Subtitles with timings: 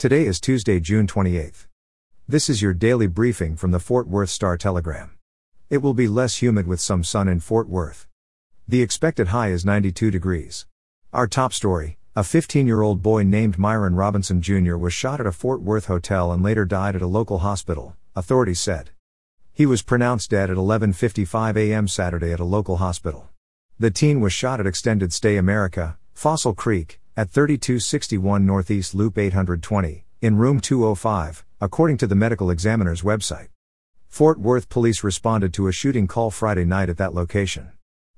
[0.00, 1.66] Today is Tuesday, June 28th.
[2.26, 5.10] This is your daily briefing from the Fort Worth Star Telegram.
[5.68, 8.08] It will be less humid with some sun in Fort Worth.
[8.66, 10.64] The expected high is 92 degrees.
[11.12, 14.76] Our top story a 15 year old boy named Myron Robinson Jr.
[14.76, 18.58] was shot at a Fort Worth hotel and later died at a local hospital, authorities
[18.58, 18.92] said.
[19.52, 21.86] He was pronounced dead at 11:55 a.m.
[21.86, 23.28] Saturday at a local hospital.
[23.78, 30.06] The teen was shot at Extended Stay America, Fossil Creek, at 3261 Northeast Loop 820,
[30.22, 33.48] in room 205, according to the medical examiner's website.
[34.08, 37.72] Fort Worth police responded to a shooting call Friday night at that location.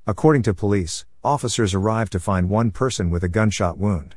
[0.07, 4.15] According to police, officers arrived to find one person with a gunshot wound.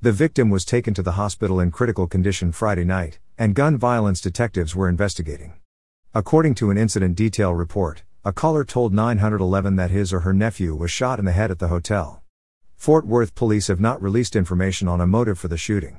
[0.00, 4.22] The victim was taken to the hospital in critical condition Friday night, and gun violence
[4.22, 5.52] detectives were investigating.
[6.14, 10.74] According to an incident detail report, a caller told 911 that his or her nephew
[10.74, 12.21] was shot in the head at the hotel.
[12.82, 15.98] Fort Worth police have not released information on a motive for the shooting.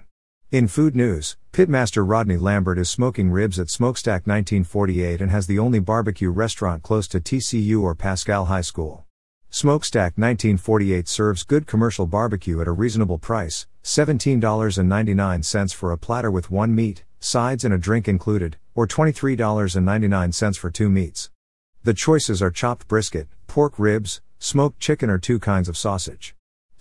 [0.52, 5.60] In food news, pitmaster Rodney Lambert is smoking ribs at Smokestack 1948 and has the
[5.60, 9.06] only barbecue restaurant close to TCU or Paschal High School.
[9.50, 16.52] Smokestack 1948 serves good commercial barbecue at a reasonable price, $17.99 for a platter with
[16.52, 21.30] one meat, sides and a drink included, or $23.99 for two meats.
[21.86, 26.36] The choices are chopped brisket, pork ribs, smoked chicken or two kinds of sausage.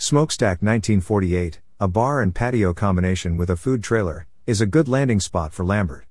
[0.05, 5.21] Smokestack 1948, a bar and patio combination with a food trailer, is a good landing
[5.21, 6.07] spot for Lambert.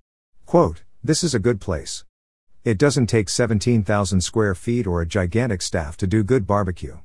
[0.46, 2.06] Quote, This is a good place.
[2.64, 7.00] It doesn't take 17,000 square feet or a gigantic staff to do good barbecue.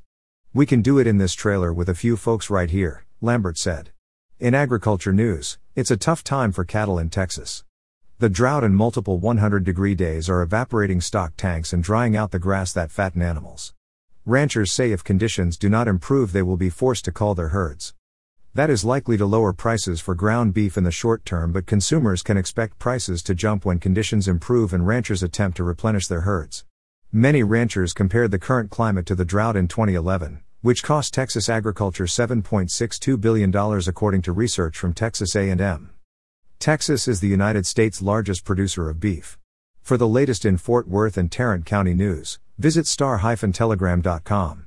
[0.55, 3.91] We can do it in this trailer with a few folks right here, Lambert said.
[4.39, 7.65] In agriculture news, it's a tough time for cattle in Texas.
[8.21, 12.39] The drought and multiple 100 degree days are evaporating stock tanks and drying out the
[12.39, 13.75] grass that fatten animals.
[14.29, 17.95] Ranchers say if conditions do not improve, they will be forced to cull their herds.
[18.55, 22.25] That is likely to lower prices for ground beef in the short term, but consumers
[22.25, 26.65] can expect prices to jump when conditions improve and ranchers attempt to replenish their herds.
[27.13, 32.07] Many ranchers compared the current climate to the drought in 2011, which cost Texas agriculture
[32.07, 35.91] $7.62 billion according to research from Texas A&M.
[36.59, 39.39] Texas is the United States' largest producer of beef.
[39.83, 44.66] For the latest in Fort Worth and Tarrant County news, Visit star-telegram.com.